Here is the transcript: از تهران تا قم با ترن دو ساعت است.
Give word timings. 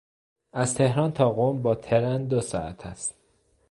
از 0.53 0.73
تهران 0.75 1.11
تا 1.11 1.31
قم 1.31 1.61
با 1.61 1.75
ترن 1.75 2.25
دو 2.27 2.41
ساعت 2.41 2.85
است. 2.85 3.15